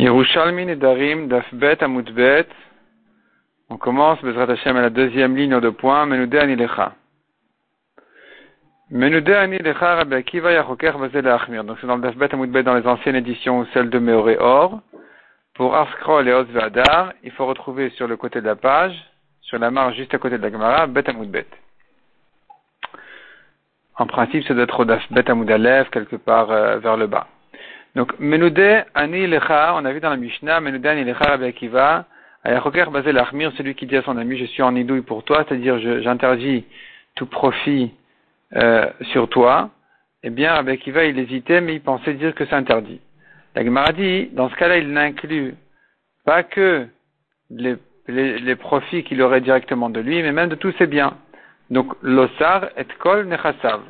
[0.00, 2.46] Yerushalmi Dafbet Amutbet.
[3.68, 6.94] On commence, Bezrat Hashem, à la deuxième ligne de points, Menudé Anilecha.
[8.90, 11.64] Menudé Anilecha Rabbi Akiva Yachoker Vazel Achmir.
[11.64, 14.80] Donc c'est dans le Dafbet Amutbet dans les anciennes éditions ou celles de Meoré Or.
[15.52, 18.96] Pour Arskrol et Osvadar, il faut retrouver sur le côté de la page,
[19.42, 21.46] sur la marge juste à côté de la Gemara, Bet Amutbet.
[23.98, 27.26] En principe, ça doit être au Dafbet Amudalev, quelque part euh, vers le bas.
[27.96, 32.06] Donc, Menudé Ani Lecha, on a vu dans la Mishnah, Menudé Ani Lecha Rabbi Akiva,
[32.44, 35.44] Ayachoker Bazel Achmir, celui qui dit à son ami, je suis en idouille pour toi,
[35.46, 36.64] c'est-à-dire j'interdis
[37.16, 37.92] tout profit
[38.54, 39.70] euh, sur toi.
[40.22, 43.00] Eh bien, Rabbi Akiva, il hésitait, mais il pensait dire que c'est interdit.
[43.54, 45.54] La Gemara dit, dans ce cas-là, il n'inclut
[46.24, 46.86] pas que
[47.50, 47.76] les,
[48.06, 51.16] les, les profits qu'il aurait directement de lui, mais même de tous ses biens.
[51.70, 53.80] Donc, l'osar et kol nechasav.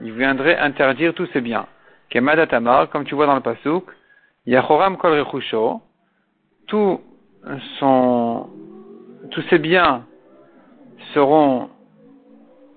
[0.00, 1.66] Il viendrait interdire tous ses biens.
[2.10, 3.84] Kemadatamar, comme tu vois dans le pasuk,
[4.46, 5.24] Yachoram kol
[6.66, 7.00] tout
[7.78, 8.48] son,
[9.30, 10.04] tous ses biens
[11.14, 11.70] seront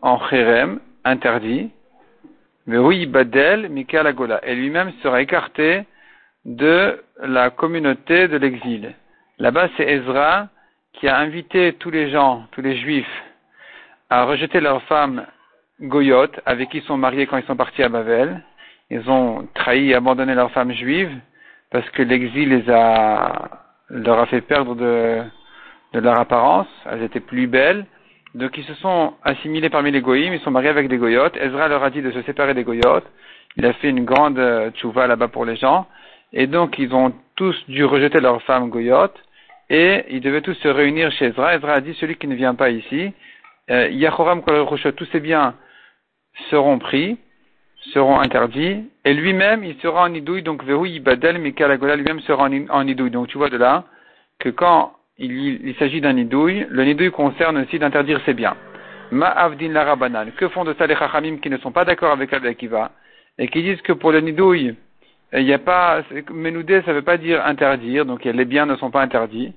[0.02, 1.72] en chérem, interdits,
[2.66, 5.84] mais oui, badel, Mikael Agola, et lui-même sera écarté
[6.46, 8.94] de la communauté de l'exil.
[9.40, 10.50] Là-bas, c'est Ezra
[10.94, 13.24] qui a invité tous les gens, tous les juifs,
[14.10, 15.26] à rejeter leurs femmes
[15.82, 18.44] Goyot, avec qui ils sont mariés quand ils sont partis à Babel,
[18.90, 21.16] ils ont trahi et abandonné leurs femmes juives
[21.72, 23.50] parce que l'exil les a,
[23.90, 25.22] leur a fait perdre de,
[25.94, 26.68] de leur apparence.
[26.86, 27.86] Elles étaient plus belles.
[28.36, 31.38] Donc ils se sont assimilés parmi les goïms, ils sont mariés avec des goyotes.
[31.38, 33.06] Ezra leur a dit de se séparer des goyotes.
[33.58, 35.88] Il a fait une grande euh, tchouva là-bas pour les gens.
[36.32, 39.20] Et donc ils ont tous dû rejeter leurs femmes goyotes.
[39.70, 41.56] Et ils devaient tous se réunir chez Ezra.
[41.56, 43.14] Ezra a dit, celui qui ne vient pas ici,
[43.70, 45.56] euh, Yachoram tous ses biens
[46.50, 47.18] seront pris
[47.92, 52.88] seront interdits, et lui-même, il sera en idouille, donc Vehu Ibadel, Mikalagola lui-même sera en
[52.88, 53.12] idouille.
[53.12, 53.84] Donc tu vois de là
[54.40, 58.56] que quand il, s'agit d'un idouille, le nidouille concerne aussi d'interdire ses biens.
[59.12, 62.34] Ma Avdin Larabanan, que font de ça les Chachamim qui ne sont pas d'accord avec
[62.34, 62.92] Akiva,
[63.38, 64.76] et qui disent que pour le nidouille,
[65.34, 68.76] il n'y a pas, Menoudé, ça ne veut pas dire interdire, donc les biens ne
[68.76, 69.54] sont pas interdits.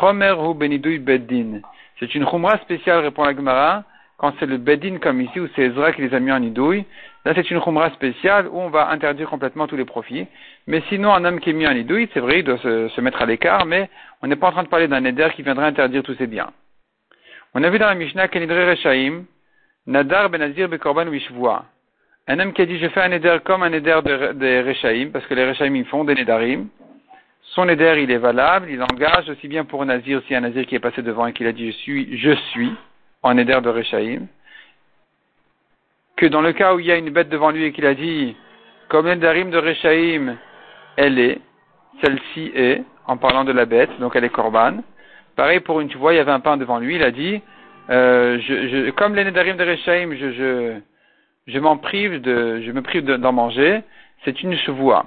[0.00, 1.60] Chomer hu benidouille beddin.
[1.98, 3.84] C'est une chumra spéciale, répond la Gemara,
[4.18, 6.84] quand c'est le beddin comme ici, où c'est Ezra qui les a mis en idouille,
[7.24, 10.26] Là, c'est une khumra spéciale où on va interdire complètement tous les profits.
[10.66, 13.20] Mais sinon, un homme qui est mis en idouille, c'est vrai, il doit se, mettre
[13.20, 13.90] à l'écart, mais
[14.22, 16.50] on n'est pas en train de parler d'un éder qui viendrait interdire tous ses biens.
[17.54, 19.24] On a vu dans la Mishnah qu'Enidre Rechaim,
[19.86, 21.64] Nadar Benazir Bekorban Wishvoa.
[22.26, 24.00] Un homme qui a dit, je fais un éder comme un éder
[24.34, 26.68] des Rechaim, parce que les Rechaim, ils font des Nedarim.
[27.54, 30.64] Son éder, il est valable, il engage aussi bien pour un Nazir, si un Nazir
[30.64, 32.72] qui est passé devant et qui a dit, je suis, je suis,
[33.22, 34.26] en éder de Rechaim
[36.20, 37.94] que dans le cas où il y a une bête devant lui et qu'il a
[37.94, 38.36] dit,
[38.88, 40.36] comme darim de Rechaim,
[40.96, 41.38] elle est,
[42.04, 44.82] celle-ci est, en parlant de la bête, donc elle est korban.
[45.34, 47.40] Pareil pour une, tu vois, il y avait un pain devant lui, il a dit,
[47.88, 48.38] euh,
[48.98, 50.14] comme les de Rechaim,
[51.46, 53.80] je, m'en prive de, je me prive d'en manger,
[54.22, 55.06] c'est une chevoie.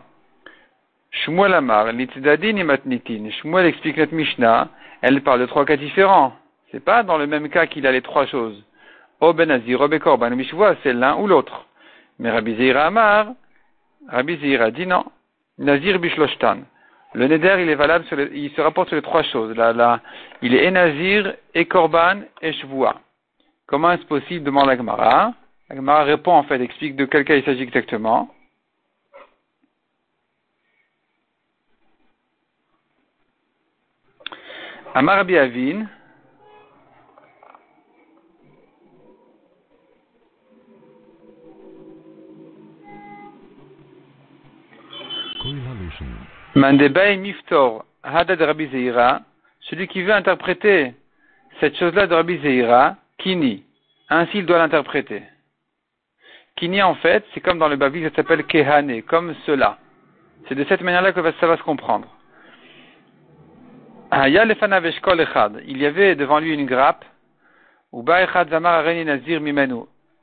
[1.11, 3.29] Shmuel Amar, Matnitin.
[3.39, 4.69] Shmuel explique notre Mishnah,
[5.03, 6.33] elle parle de trois cas différents.
[6.71, 8.63] C'est pas dans le même cas qu'il a les trois choses.
[9.23, 11.65] O Benazir, O Bekorban, Mishvoa, c'est l'un ou l'autre.
[12.19, 13.27] Mais Rabbi Zeira Amar,
[14.09, 15.05] Rabbi Zeira dit non.
[15.57, 16.57] Nazir Bishloshtan.
[17.13, 18.03] Le Neder, il est valable,
[18.33, 19.55] il se rapporte sur les trois choses.
[20.41, 22.95] Il est et Nazir, et Korban, et Shvoa.
[23.65, 25.33] Comment est-ce possible demande la Gemara.
[25.69, 28.29] La Gemara répond en fait, explique de quel cas il s'agit exactement.
[34.93, 35.85] Amar Avin,
[46.55, 49.21] Mandebay Miftor, Hadad Rabbi Zeira,
[49.61, 50.93] celui qui veut interpréter
[51.59, 53.63] cette chose-là de Rabbi Zeira, Kini.
[54.09, 55.23] Ainsi il doit l'interpréter.
[56.55, 59.77] Kini en fait, c'est comme dans le Babi, ça s'appelle Kehane, comme cela.
[60.47, 62.07] C'est de cette manière-là que ça va se comprendre.
[64.11, 64.29] Il
[65.77, 67.03] y avait devant lui une grappe.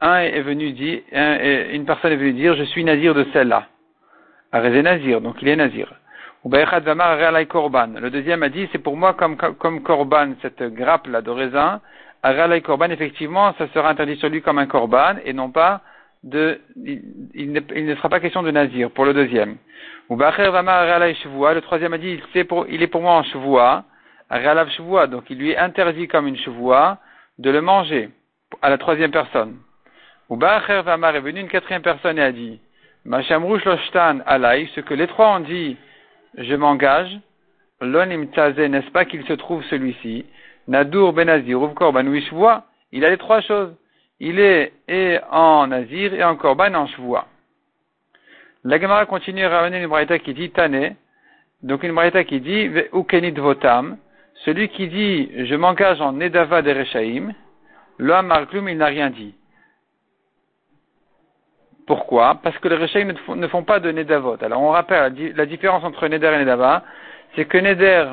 [0.03, 3.67] Un est venu dire, une personne est venue dire, je suis Nazir de celle-là.
[4.53, 5.93] Nazir, donc il est Nazir.
[6.43, 11.81] Le deuxième a dit, c'est pour moi comme, comme korban, cette grappe-là de raisin.
[12.65, 15.83] korban, effectivement, ça sera interdit sur lui comme un korban et non pas
[16.23, 16.61] de,
[17.35, 19.57] il, ne, sera pas question de nazir pour le deuxième.
[20.09, 23.85] Le troisième a dit, il, pour, il est pour moi en chevoua,
[25.07, 26.99] donc il lui est interdit comme une chevoua
[27.39, 28.09] de le manger
[28.63, 29.59] à la troisième personne.
[30.31, 32.61] est venu une quatrième personne et a dit,
[33.05, 35.77] ce que les trois ont dit
[36.39, 37.19] je m'engage,
[37.81, 40.25] l'onim n'est-ce pas qu'il se trouve celui-ci,
[40.69, 42.05] Nadur Benazir, Korban,
[42.93, 43.75] il a les trois choses.
[44.21, 47.27] Il est et en Nazir et en Korban en Shvoua.
[48.65, 50.95] La Gemara continue à ramener une braïta qui dit Tane,
[51.63, 53.97] donc une braïta qui dit Ukenit Votam,
[54.45, 57.33] celui qui dit je m'engage en Nedava de Rechaim,
[57.99, 59.35] Amarklum il n'a rien dit.
[61.91, 64.37] Pourquoi Parce que les Rechaim ne font pas de Nedavot.
[64.43, 66.85] Alors on rappelle la différence entre Neder et Nedava,
[67.35, 68.13] c'est que Neder,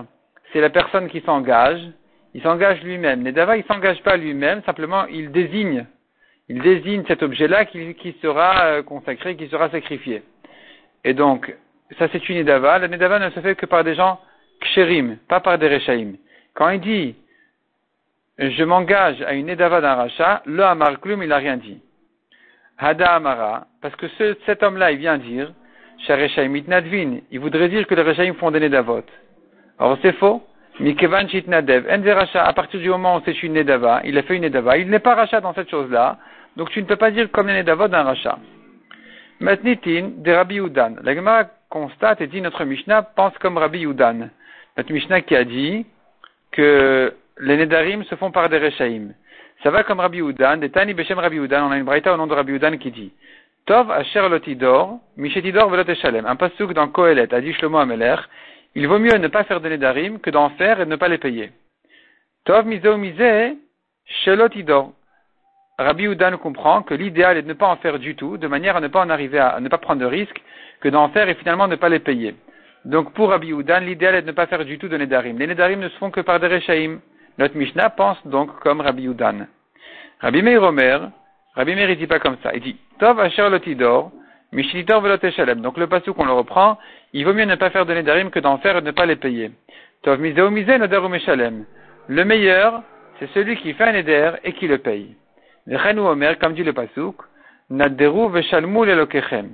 [0.51, 1.88] c'est la personne qui s'engage,
[2.33, 3.21] il s'engage lui-même.
[3.21, 5.85] Nedava, il s'engage pas lui-même, simplement il désigne,
[6.50, 10.24] il désigne cet objet-là qui, qui, sera euh, consacré, qui sera sacrifié.
[11.03, 11.56] Et donc,
[12.00, 12.79] ça c'est une Nedava.
[12.79, 14.19] La Nedava ne se fait que par des gens
[14.59, 16.13] ksherim, pas par des Rechaim.
[16.56, 17.15] Quand il dit,
[18.39, 21.79] je m'engage à une Nedava d'un rachat, le Amar Klum, il n'a rien dit.
[22.77, 24.06] Hada Amara, parce que
[24.45, 25.51] cet homme-là, il vient dire,
[26.09, 29.03] il voudrait dire que les Rechaim font des Nedavot.
[29.79, 30.44] Or, c'est faux.
[30.79, 34.44] Mikevan Nadev, Enzer à partir du moment où c'est une Nedava, il a fait une
[34.44, 36.18] Nedava, il n'est pas rachat dans cette chose-là,
[36.56, 38.38] donc tu ne peux pas dire comme les Nedavot d'un rachat.
[39.39, 40.95] Matnitin de Rabbi Udan.
[41.03, 44.29] La Gemara constate et dit notre Mishnah pense comme Rabbi Udan.
[44.77, 45.85] Notre Mishnah qui a dit
[46.51, 49.09] que les Nedarim se font par des Rechaim.
[49.63, 52.18] Ça va comme Rabbi Udan, des Tani Beshem Rabbi Udan, on a une braïta au
[52.18, 53.12] nom de Rabbi Udan qui dit
[53.65, 56.27] Tov Asher Lotidor, Mishetidor Velot Eshalem.
[56.27, 58.15] Un pasuk dans Kohelet a dit Shlomo Ameler,
[58.75, 61.18] il vaut mieux ne pas faire de Nedarim que d'en faire et ne pas les
[61.18, 61.51] payer.
[62.45, 63.57] Tov Mizo Mise,
[64.24, 64.94] Shelotidor.
[65.80, 68.77] Rabbi Udan comprend que l'idéal est de ne pas en faire du tout, de manière
[68.77, 70.42] à ne pas en arriver à, ne pas prendre de risque,
[70.81, 72.36] que d'en faire et finalement ne pas les payer.
[72.86, 75.39] Donc pour Rabbi Udan, l'idéal est de ne pas faire du tout de Nedarim.
[75.39, 77.00] Les Nedarim ne se font que par des Rechaim.
[77.38, 79.48] Notre Mishnah pense donc comme Rabbi Udan.
[80.19, 81.12] Rabbi Meir Omer,
[81.56, 82.51] Rabbi Meir il dit pas comme ça.
[82.54, 84.12] Il dit, Tov asher lotidor,
[84.51, 85.18] mishlitor velot
[85.56, 86.78] Donc le passou qu'on le reprend,
[87.13, 89.16] il vaut mieux ne pas faire de Nedarim que d'en faire et ne pas les
[89.16, 89.51] payer.
[90.01, 91.66] Tov miseo mise meshalem.
[92.07, 92.84] Le meilleur,
[93.19, 95.16] c'est celui qui fait un Neder et qui le paye.
[95.68, 97.18] Vechenu Omer, comme dit le pasouk,
[97.69, 99.50] Nadderu veshalmu lelokechem.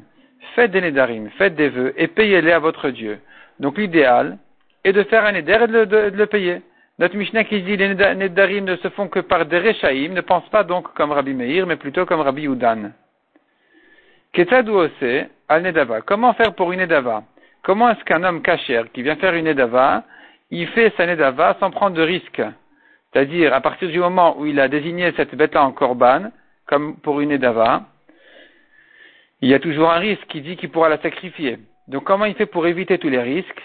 [0.56, 3.20] Faites des Nedarim, faites des vœux et payez-les à votre Dieu.
[3.60, 4.38] Donc l'idéal
[4.84, 6.62] est de faire un Neder et de, le payer.
[7.00, 10.48] Notre Mishnah qui dit les Nedarim ne se font que par des Rechaim ne pense
[10.50, 12.92] pas donc comme Rabbi Meir, mais plutôt comme Rabbi Udan.
[14.32, 16.02] Ketadouose al Nedava.
[16.02, 17.24] Comment faire pour une Nedava?
[17.64, 20.04] Comment est-ce qu'un homme kacher qui vient faire une Nedava,
[20.52, 22.42] il fait sa Nedava sans prendre de risque?
[23.14, 26.32] C'est-à-dire, à partir du moment où il a désigné cette bête-là en korban,
[26.66, 27.84] comme pour une edava,
[29.42, 31.60] il y a toujours un risque qui dit qu'il pourra la sacrifier.
[31.88, 33.62] Donc comment il fait pour éviter tous les risques?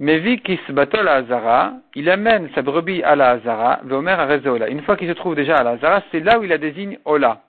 [0.00, 0.18] Mais
[0.66, 4.68] se batol à Hazara, il amène sa brebis à la Hazara, Veomer à.
[4.68, 6.98] Une fois qu'il se trouve déjà à la Hazara, c'est là où il la désigne
[7.04, 7.42] Ola.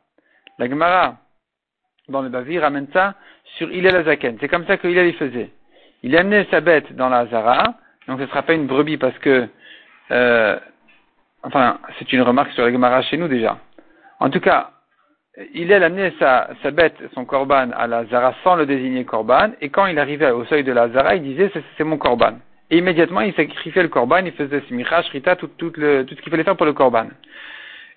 [0.60, 1.16] La Gemara,
[2.10, 3.16] dans le Bavir, amène ça
[3.58, 4.38] sur Ilel Azaken.
[4.40, 5.50] C'est comme ça que il faisait.
[6.04, 7.74] Il amenait sa bête dans la Hazara,
[8.08, 9.48] donc ce ne sera pas une brebis parce que
[10.12, 10.60] euh,
[11.44, 13.58] Enfin, c'est une remarque sur la Gemara chez nous déjà.
[14.20, 14.72] En tout cas,
[15.54, 19.70] il a amené sa, bête, son korban, à la Zara sans le désigner korban, et
[19.70, 22.34] quand il arrivait au seuil de la Zara, il disait c'est mon korban.
[22.70, 26.32] Et immédiatement, il sacrifiait le korban, il faisait smicha, shrita, tout, tout, tout ce qu'il
[26.32, 27.08] fallait faire pour le korban.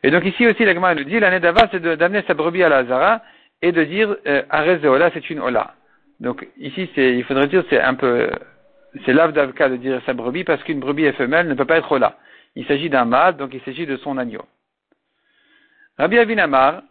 [0.03, 2.85] Et donc ici aussi, la nous dit, l'année d'avant, c'est d'amener sa brebis à la
[2.85, 3.23] Zara
[3.63, 4.43] et de dire euh,
[4.85, 5.75] Ola, c'est une Ola.
[6.21, 8.31] Donc ici, il faudrait dire, c'est un peu,
[9.05, 12.19] c'est l'avdavka de dire sa brebis parce qu'une brebis femelle ne peut pas être Ola.
[12.55, 14.45] Il s'agit d'un mâle, donc il s'agit de son agneau.
[15.99, 16.83] Rabbi Avin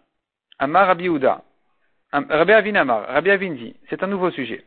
[0.59, 1.41] Amar, Rabbi Uda.
[2.11, 3.55] Rabbi Avin Amar, Rabbi Avin
[3.89, 4.63] c'est un nouveau sujet.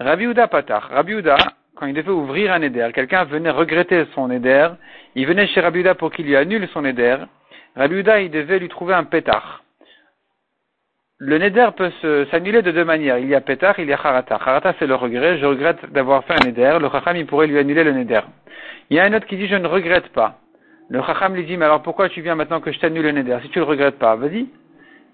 [0.00, 1.36] Rabbi Uda Patar, Rabbi Uda,
[1.74, 4.68] quand il devait ouvrir un éder, quelqu'un venait regretter son éder,
[5.14, 7.16] il venait chez Rabbi Uda pour qu'il lui annule son éder.
[7.76, 9.62] Rabbi Uda, il devait lui trouver un pétard.
[11.18, 11.90] Le neder peut
[12.30, 13.16] s'annuler de deux manières.
[13.16, 14.34] Il y a pétard, il y a harata.
[14.34, 15.38] Harata, c'est le regret.
[15.38, 16.76] Je regrette d'avoir fait un neder.
[16.78, 18.20] Le chacham, il pourrait lui annuler le neder.
[18.90, 20.38] Il y a un autre qui dit je ne regrette pas.
[20.88, 23.38] Le Chacham lui dit mais alors pourquoi tu viens maintenant que je t'annule le Neder
[23.42, 24.46] si tu le regrettes pas Vas-y.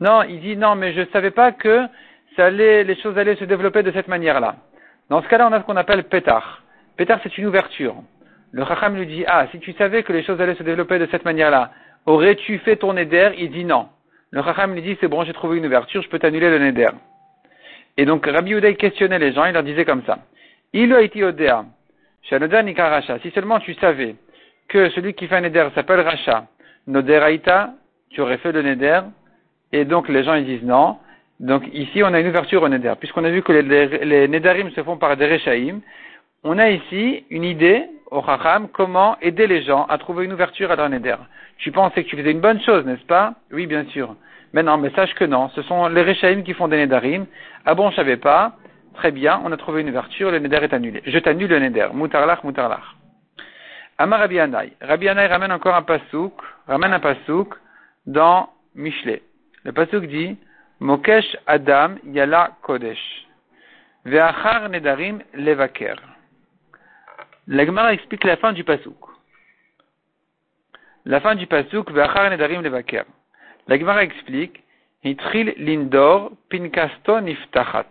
[0.03, 1.87] Non, il dit non mais je ne savais pas que
[2.35, 4.57] ça allait, les choses allaient se développer de cette manière-là.
[5.09, 6.65] Dans ce cas-là, on a ce qu'on appelle pétard.
[6.97, 7.95] Pétard, c'est une ouverture.
[8.51, 11.07] Le Chacham lui dit ah si tu savais que les choses allaient se développer de
[11.13, 11.71] cette manière-là,
[12.07, 13.91] aurais-tu fait ton Neder Il dit non.
[14.33, 16.91] Le Chacham lui dit c'est bon j'ai trouvé une ouverture, je peux t'annuler le Neder.
[17.97, 20.19] Et donc Rabbi Uday questionnait les gens, il leur disait comme ça.
[20.73, 21.65] Il a été odea.
[22.25, 24.17] Si seulement tu savais
[24.69, 26.47] que celui qui fait un neder s'appelle Racha,
[26.89, 27.75] Noderaita,
[28.11, 29.01] tu aurais fait le neder,
[29.73, 30.99] et donc les gens ils disent non.
[31.41, 34.71] Donc ici on a une ouverture au neder, puisqu'on a vu que les, les, nedarim
[34.71, 35.81] se font par des rechaim.
[36.45, 40.71] On a ici une idée au Chacham comment aider les gens à trouver une ouverture
[40.71, 41.17] à leur neder.
[41.59, 43.35] Tu pensais que tu faisais une bonne chose, n'est-ce pas?
[43.53, 44.15] Oui, bien sûr.
[44.53, 45.49] Mais non, mais sache que non.
[45.51, 47.27] Ce sont les rechaim qui font des nedarim.
[47.65, 48.57] Ah bon, je savais pas.
[48.95, 51.03] Très bien, on a trouvé une ouverture, le neder est annulé.
[51.07, 51.89] Je t'annule le neder.
[51.93, 52.97] Moutarlach, moutarlach.
[53.99, 54.73] Amar Rabbi Anaï.
[54.81, 56.35] Rabbi Anaï ramène encore un pasouk,
[56.67, 57.01] ramène un
[58.07, 59.23] dans Michelet.
[59.65, 60.37] Le pasouk dit,
[60.81, 63.27] Mokesh Adam Yala Kodesh.
[64.05, 65.97] Ve'achar nedarim levaker.
[67.47, 68.97] L'Agmara explique la fin du pasouk.
[71.05, 73.05] La fin du pasouk, Ve'achar nedarim levaker.
[73.69, 74.65] L'Agmara explique,
[75.05, 77.87] Hitril lindor pinkasto niftachat.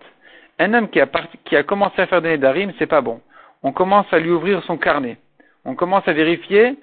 [0.60, 1.08] Un homme qui a,
[1.46, 3.22] qui a commencé à faire des nedarim, c'est pas bon.
[3.63, 5.18] On commence à lui ouvrir son carnet.
[5.66, 6.78] On commence à vérifier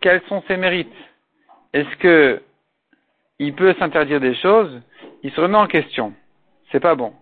[0.00, 0.92] quels sont ses mérites.
[1.72, 2.42] Est-ce que
[3.38, 4.80] il peut s'interdire des choses
[5.22, 6.12] Il se remet en question.
[6.70, 7.12] C'est pas bon.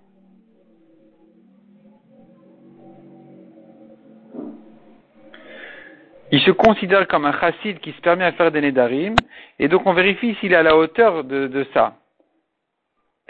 [6.32, 9.14] Il se considère comme un chassid qui se permet à faire des nedarim,
[9.60, 11.94] et donc on vérifie s'il est à la hauteur de, ça.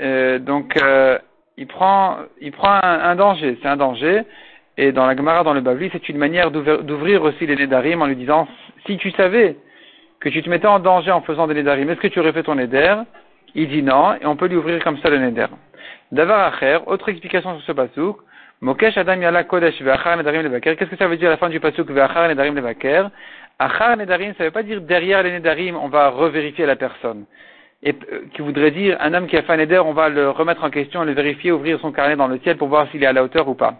[0.00, 1.18] Euh, donc euh,
[1.58, 4.22] il prend, il prend un, danger, c'est un danger,
[4.78, 8.06] et dans la Gemara, dans le Bavli, c'est une manière d'ouvrir aussi les nedarim en
[8.06, 8.48] lui disant,
[8.86, 9.56] si tu savais
[10.24, 12.42] que tu te mettais en danger en faisant des nedarim, est-ce que tu aurais fait
[12.42, 12.96] ton neder
[13.54, 15.46] Il dit non, et on peut lui ouvrir comme ça le neder.
[16.12, 18.16] Davar Acher, autre explication sur ce pasouk,
[18.62, 20.76] Mokesh Adam Yala Kodesh Ve'achar Nedarim Levaker.
[20.76, 23.10] Qu'est-ce que ça veut dire à la fin du pasuk Ve'achar Nedarim Levaker?
[23.58, 27.26] Achar Nedarim, ça ne veut pas dire derrière les Nedarim, on va revérifier la personne.
[27.82, 30.30] Et euh, qui voudrait dire un homme qui a fait un Neder, on va le
[30.30, 33.06] remettre en question, le vérifier, ouvrir son carnet dans le ciel pour voir s'il est
[33.06, 33.74] à la hauteur ou pas.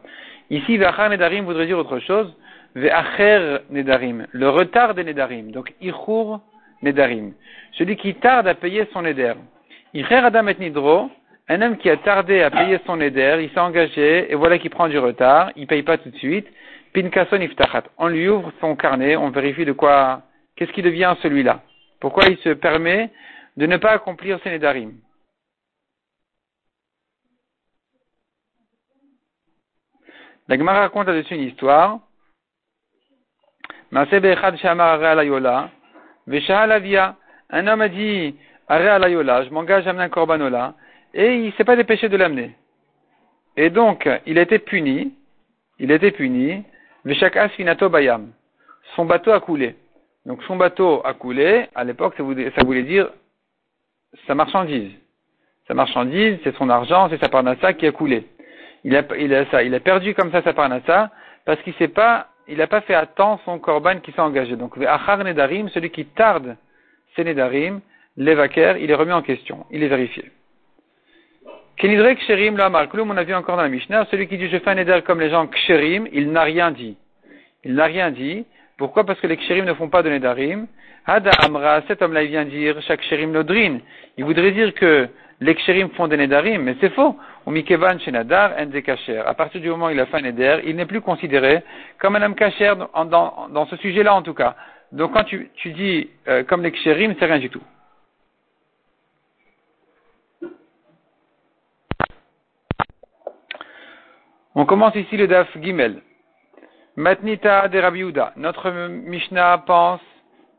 [0.50, 2.30] Ici, Ve'achar Nedarim voudrait dire autre chose.
[2.74, 5.50] Ve'acher Nedarim, le retard des Nedarim.
[5.50, 6.40] Donc, Ichur
[6.82, 7.32] Nedarim.
[7.72, 9.34] Celui qui tarde à payer son Neder.
[9.94, 11.10] Icher Adam et Nidro,
[11.48, 14.70] un homme qui a tardé à payer son éder, il s'est engagé, et voilà qu'il
[14.70, 16.48] prend du retard, il paye pas tout de suite.
[16.94, 17.84] Pinkason iftachat.
[17.98, 20.22] On lui ouvre son carnet, on vérifie de quoi,
[20.56, 21.62] qu'est-ce qui devient celui-là.
[22.00, 23.10] Pourquoi il se permet
[23.56, 24.94] de ne pas accomplir ses nedarim.
[30.48, 32.00] La Gemara raconte là-dessus une histoire.
[37.50, 38.34] Un homme a dit,
[38.68, 40.74] je m'engage à amener un corbanola
[41.12, 42.56] et il ne s'est pas dépêché de l'amener.
[43.56, 45.14] Et donc, il a été puni,
[45.78, 46.64] il a été puni,
[47.04, 48.32] Bayam.
[48.96, 49.76] Son bateau a coulé.
[50.26, 53.10] Donc son bateau a coulé, à l'époque ça voulait, dire
[54.26, 54.92] sa marchandise.
[55.68, 58.26] Sa marchandise, c'est son argent, c'est sa parnassa qui a coulé.
[58.84, 59.04] Il a,
[59.50, 61.10] ça, il a perdu comme ça sa parnassa
[61.44, 64.56] parce qu'il s'est pas, il n'a pas fait à temps son korban qui s'est engagé.
[64.56, 66.56] Donc, Achar Nedarim, celui qui tarde
[67.16, 67.80] ses Nedarim,
[68.16, 70.30] l'évaquer, il est remis en question, il est vérifié.
[71.76, 74.58] Kenidre Ksherim la Malkulum, on a vu encore dans la Mishnah, celui qui dit je
[74.58, 76.96] fais un éder comme les gens Ksherim, il n'a rien dit.
[77.64, 78.44] Il n'a rien dit.
[78.76, 79.04] Pourquoi?
[79.04, 80.66] Parce que les Ksherim ne font pas de Nedarim.
[81.06, 83.78] Hada Amra, cet homme-là, il vient dire chaque Ksherim Nodrin.
[84.16, 85.08] Il voudrait dire que
[85.40, 87.16] les Ksherim font des Nedarim, mais c'est faux.
[87.46, 88.52] Umikevan Shenadar
[88.84, 89.18] Kacher.
[89.18, 91.62] À partir du moment où il a fait un Neder, il n'est plus considéré
[91.98, 94.56] comme un homme Kacher dans, ce sujet-là en tout cas.
[94.92, 97.62] Donc quand tu, dis euh, comme les Ksherim, c'est rien du tout.
[104.54, 106.00] On commence ici le Daf Gimel.
[106.96, 108.04] Matnita de Rabbi
[108.36, 110.00] Notre Mishnah pense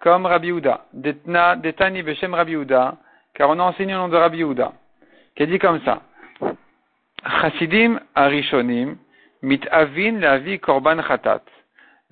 [0.02, 0.86] comme Rabbi Uda.
[0.94, 2.58] Detna, detani beshem Rabbi
[3.34, 4.44] Car on a enseigné au nom de Rabbi
[5.36, 6.02] Qui a dit comme ça.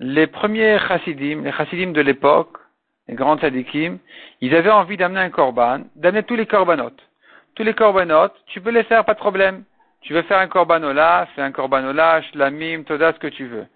[0.00, 2.56] Les premiers chassidim, les chassidim de l'époque,
[3.06, 3.98] les grands tzadikim,
[4.40, 6.90] ils avaient envie d'amener un korban, d'amener tous les korbanot.
[7.54, 9.62] Tous les korbanot, tu peux les faire, pas de problème.
[10.00, 13.66] Tu veux faire un korbanola, fais un korbanola, shlamim, toda, ce que tu veux.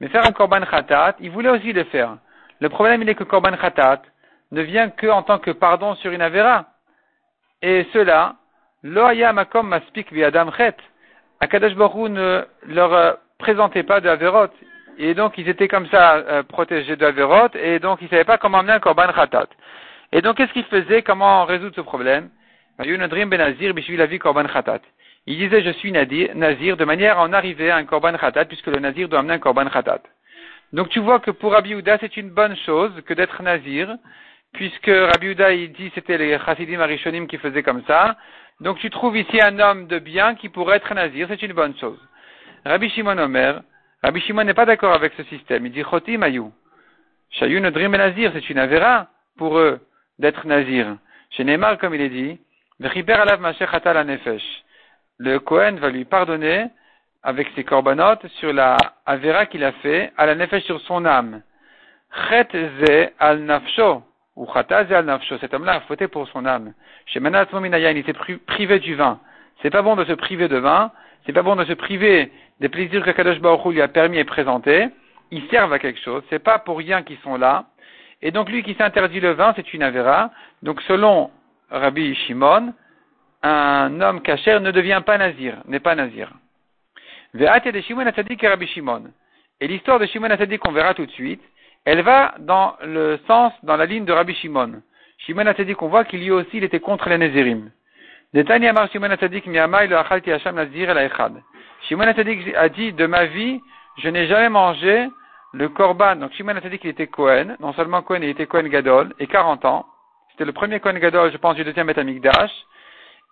[0.00, 2.16] Mais faire un korban khatat, il voulait aussi le faire.
[2.60, 4.02] Le problème, il est que korban khatat
[4.50, 6.66] ne vient que en tant que pardon sur une avera.
[7.62, 8.34] Et cela,
[8.82, 10.76] lo makom maspik vi adam chet.
[11.40, 14.48] Akadash Baruch ne leur euh, présentait pas de averot.
[14.98, 18.38] Et donc, ils étaient comme ça, euh, protégés de averot, et donc ils savaient pas
[18.38, 19.46] comment amener un korban khatat.
[20.10, 21.02] Et donc, qu'est-ce qu'ils faisaient?
[21.02, 22.30] Comment résoudre ce problème?
[24.46, 24.80] khatat.
[25.26, 28.68] Il disait je suis nazir de manière à en arriver à un korban khatat puisque
[28.68, 30.00] le nazir doit amener un korban khatat.
[30.72, 33.94] Donc tu vois que pour Rabbi Uda c'est une bonne chose que d'être nazir
[34.52, 38.16] puisque Rabbi Uda il dit c'était les chassidim arishonim qui faisaient comme ça.
[38.60, 41.76] Donc tu trouves ici un homme de bien qui pourrait être nazir, c'est une bonne
[41.78, 41.98] chose.
[42.64, 43.62] Rabbi Shimon Omer,
[44.02, 45.66] Rabbi Shimon n'est pas d'accord avec ce système.
[45.66, 46.44] Il dit choti mayu.
[47.30, 49.80] Shayu nodrim nazir, c'est une avera pour eux
[50.18, 50.96] d'être nazir.
[51.30, 52.40] Chez Neymar, comme il est dit,
[52.82, 54.64] alav la nefesh
[55.18, 56.66] le Kohen va lui pardonner
[57.22, 61.42] avec ses corbanotes sur la Avera qu'il a fait à la nefesh sur son âme.
[62.28, 64.02] Chet ze al nafsho,
[64.38, 64.46] ou
[65.40, 66.72] cet homme-là a pour son âme.
[67.06, 69.18] Chez Manat il s'est privé du vin.
[69.60, 70.92] C'est pas bon de se priver de vin,
[71.26, 72.30] c'est pas bon de se priver
[72.60, 74.88] des plaisirs que Kadosh Baruch lui a permis et présenté.
[75.32, 76.22] Ils servent à quelque chose.
[76.30, 77.64] C'est pas pour rien qu'ils sont là.
[78.22, 80.30] Et donc lui qui s'interdit le vin, c'est une avéra.
[80.62, 81.32] Donc selon
[81.70, 82.72] Rabbi Shimon,
[83.42, 86.30] un homme cachère ne devient pas nazir, n'est pas nazir.
[87.72, 89.02] de Shimon Rabbi Shimon.
[89.60, 90.28] Et l'histoire de Shimon
[90.60, 91.42] qu'on verra tout de suite,
[91.90, 94.82] elle va dans le sens, dans la ligne de Rabbi Shimon.
[95.24, 97.70] Shimon Atzadik, qu'on voit qu'il y aussi, il était contre les Nézirim.
[98.34, 100.94] Shimon Atzadik miyamai le nazir
[101.88, 103.62] Shimon a dit, de ma vie,
[104.02, 105.08] je n'ai jamais mangé
[105.54, 106.16] le korban.
[106.16, 107.56] Donc Shimon Atzadik, il était Cohen.
[107.58, 109.86] Non seulement Cohen, il était Cohen Gadol, et 40 ans.
[110.32, 112.52] C'était le premier Cohen Gadol, je pense, du deuxième Betamikdash.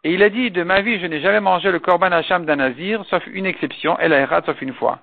[0.02, 2.56] Et il a dit, de ma vie, je n'ai jamais mangé le korban hacham d'un
[2.56, 5.00] nazir, sauf une exception, el sauf une fois.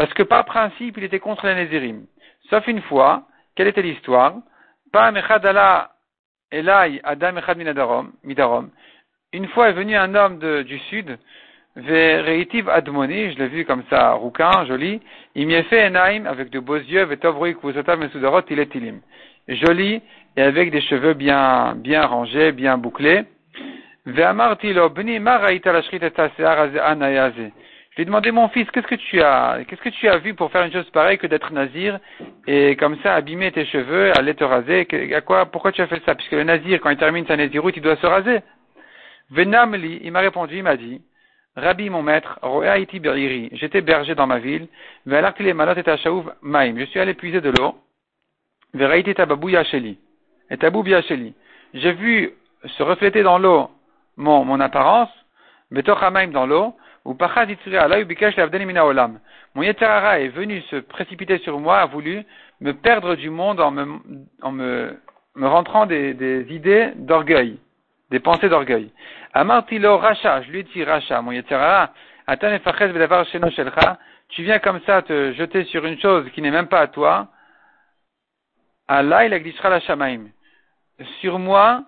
[0.00, 2.06] Parce que par principe, il était contre les Nézirim.
[2.48, 4.32] Sauf une fois, quelle était l'histoire?
[4.94, 5.90] Pas Mechadala
[6.50, 7.58] Elai Adam Echad
[8.24, 8.70] Midarom.
[9.34, 11.18] Une fois est venu un homme du sud,
[11.76, 15.02] Vereitiv Admoni, je l'ai vu comme ça, rouquin, joli,
[15.34, 19.00] il m'y a fait Enaim avec de beaux yeux, Vetovruik Vusotav Mesudarot Tiletilim.
[19.48, 20.00] Joli
[20.34, 23.24] et avec des cheveux bien, bien rangés, bien bouclés.
[24.06, 27.52] Ve'amarti lo bni maraita la shrit et anayaze.
[28.00, 30.32] Je lui ai demandé, mon fils, qu'est-ce que tu as, qu'est-ce que tu as vu
[30.32, 31.98] pour faire une chose pareille que d'être nazir
[32.46, 34.88] et comme ça abîmer tes cheveux, aller te raser?
[35.14, 36.14] À quoi, pourquoi tu as fait ça?
[36.14, 38.40] Puisque le nazir, quand il termine sa naziroute, il doit se raser.
[39.28, 41.02] Venamli, il m'a répondu, il m'a dit,
[41.56, 42.38] Rabbi, mon maître,
[43.52, 44.66] j'étais berger dans ma ville,
[45.04, 47.74] je suis allé puiser de l'eau,
[50.50, 50.56] et
[51.74, 52.32] J'ai vu
[52.64, 53.68] se refléter dans l'eau
[54.16, 55.10] mon, mon apparence,
[55.70, 57.16] dans l'eau, ou
[59.54, 62.24] Mon Yeterara est venu se précipiter sur moi, a voulu
[62.60, 63.98] me perdre du monde en me,
[64.42, 65.00] en me,
[65.34, 67.58] me rentrant des, idées d'orgueil,
[68.10, 68.92] des pensées d'orgueil.
[69.32, 71.90] Amartilo Racha, je lui ai dit Racha, mon Yeterara,
[74.28, 77.28] tu viens comme ça te jeter sur une chose qui n'est même pas à toi.
[78.86, 80.28] Allah, il la Shamaim.
[81.20, 81.84] Sur moi,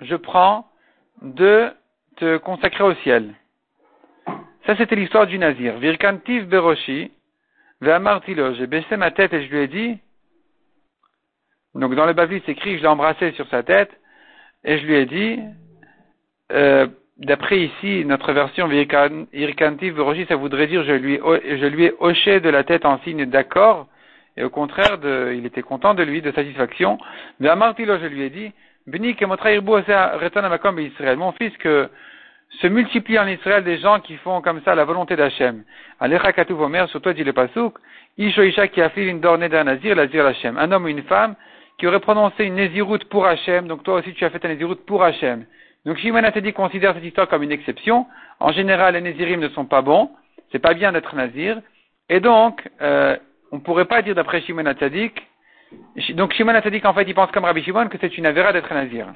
[0.00, 0.68] je prends
[1.22, 1.72] de
[2.16, 3.34] te consacrer au ciel.
[4.66, 5.76] Ça, c'était l'histoire du Nazir.
[5.76, 7.10] Virkantiv Beroshi,
[7.82, 9.98] Ve'amartilo, j'ai baissé ma tête et je lui ai dit,
[11.74, 13.90] donc dans le Bavli, c'est écrit, je l'ai embrassé sur sa tête,
[14.64, 15.38] et je lui ai dit,
[16.52, 16.86] euh,
[17.18, 22.40] d'après ici, notre version Virkantiv Beroshi, ça voudrait dire, je lui, je lui ai hoché
[22.40, 23.86] de la tête en signe d'accord,
[24.38, 24.98] et au contraire,
[25.34, 26.96] il était content de lui, de satisfaction.
[27.38, 28.50] Ve'amartilo, je lui ai dit,
[28.86, 29.58] Bni Israël,
[31.18, 31.90] mon fils, que
[32.60, 35.64] se multiplient en Israël des gens qui font comme ça la volonté d'Hachem.
[36.00, 37.74] Alecha omer, sur toi dit le pasuk,
[38.18, 40.56] Isho Isha qui a fait une dornée d'un nazir, l'azir Hachem.
[40.58, 41.34] Un homme ou une femme
[41.78, 44.84] qui aurait prononcé une naziroute pour Hachem, donc toi aussi tu as fait un naziroute
[44.86, 45.44] pour Hachem.
[45.84, 48.06] Donc Shimon dit considère cette histoire comme une exception.
[48.40, 50.10] En général, les nazirim ne sont pas bons,
[50.52, 51.60] c'est pas bien d'être nazir,
[52.08, 53.16] et donc, euh,
[53.50, 55.22] on ne pourrait pas dire d'après Shimon Atzadik,
[56.10, 58.72] donc Shimon Atzadik en fait il pense comme Rabbi Shimon que c'est une avéra d'être
[58.72, 59.06] nazir.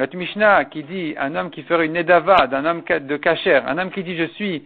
[0.00, 3.76] Notre Mishnah qui dit un homme qui ferait une Nedava d'un homme de Kacher, un
[3.76, 4.64] homme qui dit je suis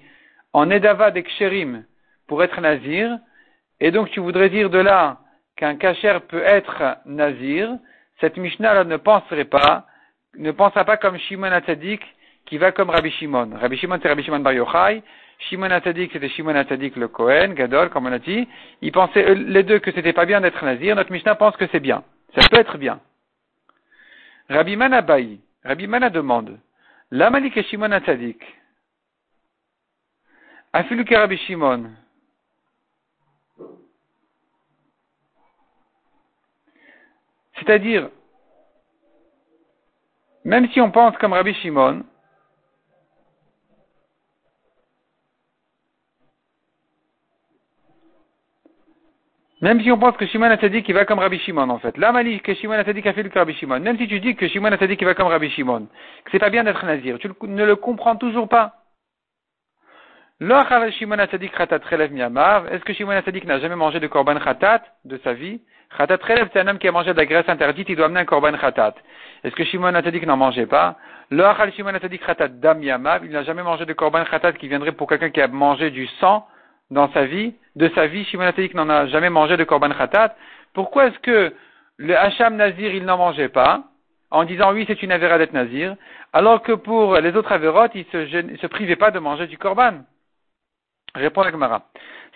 [0.53, 1.83] en Nedava d'Eksherim
[2.29, 3.18] pour être Nazir,
[3.81, 5.18] et donc tu voudrais dire de là
[5.57, 7.68] qu'un Kacher peut être Nazir,
[8.20, 9.87] cette Mishnah là ne penserait pas,
[10.38, 12.03] ne pensera pas comme Shimon Atzadik
[12.47, 13.59] qui va comme Rabbi Shimon.
[13.61, 15.03] Rabbi Shimon c'est Rabbi Shimon Bar Yochai,
[15.49, 18.47] Shimon Atzadik c'était Shimon Atzadik le Kohen, Gadol comme on a dit,
[18.83, 21.81] ils pensaient les deux que c'était pas bien d'être Nazir, notre Mishnah pense que c'est
[21.81, 22.05] bien,
[22.37, 23.01] ça peut être bien.
[24.48, 26.59] Rabbi Mana Baï, Rabbi Mana demande,
[27.11, 28.42] L'Amalik et Shimon Atzadik,
[30.72, 31.90] Afilu Rabbi Shimon,
[37.57, 38.11] c'est-à-dire,
[40.44, 42.04] même si on pense comme Rabbi Shimon,
[49.64, 51.96] Même si on pense que Shimon Atzadik va comme Rabbi Shimon en fait.
[51.96, 53.81] Là, Mali, que Shimon Atzadik a fait le Rabbi Shimon.
[53.81, 55.88] Même si tu dis que Shimon Atzadik va comme Rabbi Shimon,
[56.27, 58.74] que c'est pas bien d'être nazir, tu ne le comprends toujours pas.
[60.38, 60.85] Est-ce
[62.85, 65.62] que Shimon Atzadik n'a jamais mangé de korban khatat de sa vie?
[65.96, 68.20] Khatat Relev, c'est un homme qui a mangé de la graisse interdite, il doit amener
[68.20, 68.96] un korban khatat.
[69.44, 70.98] Est-ce que Shimon Atzadik n'en mangeait pas?
[71.31, 73.24] Shimon Atzadik Khatat Dam Yamav.
[73.24, 76.07] Il n'a jamais mangé de korban khatat qui viendrait pour quelqu'un qui a mangé du
[76.20, 76.46] sang
[76.94, 80.35] dans sa vie, de sa vie, Shimon n'en a jamais mangé de korban khatat.
[80.72, 81.52] Pourquoi est-ce que
[81.98, 83.83] le Hacham Nazir, il n'en mangeait pas,
[84.30, 85.96] en disant oui, c'est une avéra Nazir,
[86.33, 88.26] alors que pour les autres avérotes, il se,
[88.61, 90.04] se privait pas de manger du korban?
[91.14, 91.83] Répond la Gemara.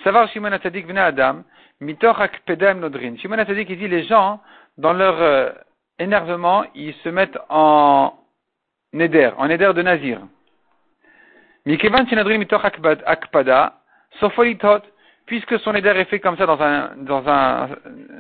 [0.05, 1.45] Savoir Shimon Atzadik venait Adam,
[1.81, 3.17] mitoch pedem nodrin.
[3.17, 4.41] Shimon Atzadik, il dit les gens,
[4.77, 5.51] dans leur euh,
[5.99, 8.13] énervement, ils se mettent en
[8.93, 10.19] néder, en néder de Nazir.
[11.67, 13.78] Mikevan Sinadrim Mitoch Akpada,
[14.21, 14.83] Sofolitot,
[15.27, 17.69] puisque son éder est fait comme ça dans un, dans un,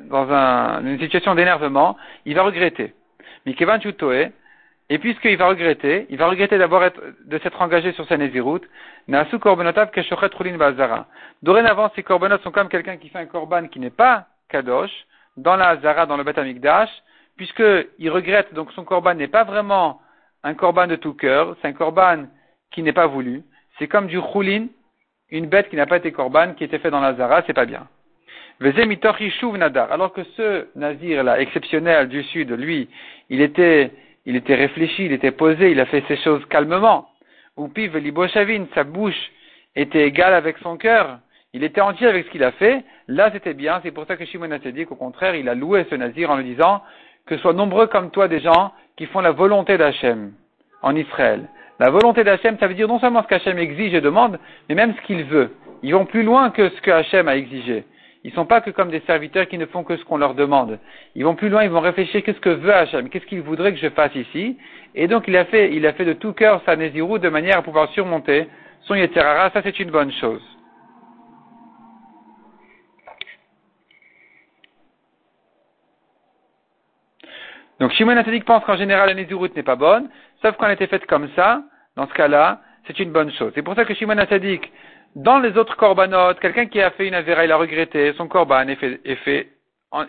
[0.04, 2.94] dans un, une situation d'énervement, il va regretter.
[3.46, 4.30] Mikevan Chutoe,
[4.90, 6.82] et puisqu'il va regretter, il va regretter d'abord
[7.24, 8.60] de s'être engagé sur sa Nézirut,
[9.06, 11.06] Nasu Korbonotav Keshochet Rulin Bazara.
[11.42, 14.90] Dorénavant, ces korbanot sont comme quelqu'un qui fait un korban qui n'est pas Kadosh,
[15.36, 16.90] dans la Hazara, dans le Beth Amikdash,
[17.36, 20.00] puisqu'il regrette, donc son korban n'est pas vraiment
[20.42, 22.26] un korban de tout cœur, c'est un korban
[22.70, 23.42] qui n'est pas voulu.
[23.78, 24.66] C'est comme du Chulin,
[25.30, 27.66] une bête qui n'a pas été korban, qui était fait dans la Hazara, c'est pas
[27.66, 27.86] bien.
[28.60, 32.88] Alors que ce nazir-là, exceptionnel du sud, lui,
[33.30, 33.92] il était
[34.28, 37.08] il était réfléchi, il était posé, il a fait ces choses calmement.
[37.56, 37.96] Ou piv
[38.74, 39.30] sa bouche
[39.74, 41.20] était égale avec son cœur,
[41.54, 44.26] il était entier avec ce qu'il a fait, là c'était bien, c'est pour ça que
[44.26, 46.82] Shimon a dit qu'au contraire, il a loué ce nazir en lui disant
[47.24, 50.32] que soient nombreux comme toi des gens qui font la volonté d'Hachem
[50.82, 51.48] en Israël.
[51.80, 54.38] La volonté d'Hachem, ça veut dire non seulement ce qu'Hachem exige et demande,
[54.68, 55.50] mais même ce qu'il veut.
[55.82, 57.84] Ils vont plus loin que ce que Hachem a exigé.
[58.24, 60.80] Ils sont pas que comme des serviteurs qui ne font que ce qu'on leur demande.
[61.14, 63.78] Ils vont plus loin, ils vont réfléchir qu'est-ce que veut Hachem, qu'est-ce qu'il voudrait que
[63.78, 64.58] je fasse ici?
[64.96, 67.58] Et donc il a fait, il a fait de tout cœur sa Nézirou de manière
[67.58, 68.48] à pouvoir surmonter
[68.82, 69.50] son Yetzerara.
[69.50, 70.42] Ça c'est une bonne chose.
[77.80, 80.08] Donc Shimon Atzadik pense qu'en général la Nézirut n'est pas bonne,
[80.42, 81.62] sauf quand elle était faite comme ça,
[81.96, 83.52] dans ce cas-là, c'est une bonne chose.
[83.54, 84.70] C'est pour ça que Shimon Atzadik
[85.14, 88.68] dans les autres corbanotes, quelqu'un qui a fait une avéra, il a regretté, son corban
[88.68, 89.48] est fait,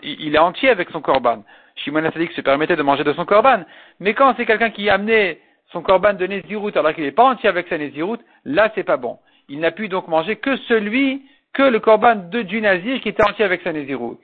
[0.02, 1.42] il est entier avec son corban.
[1.76, 3.64] Shimon Asadik se permettait de manger de son corban.
[3.98, 5.38] Mais quand c'est quelqu'un qui a amené
[5.72, 8.96] son corban de Nézirut alors qu'il n'est pas entier avec sa Nézirut, là c'est pas
[8.96, 9.18] bon.
[9.48, 11.22] Il n'a pu donc manger que celui,
[11.54, 14.18] que le corban de, du Nazir qui était entier avec sa Nézirut.